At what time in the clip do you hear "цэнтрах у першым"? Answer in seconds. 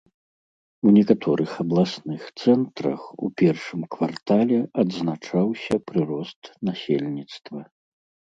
2.39-3.81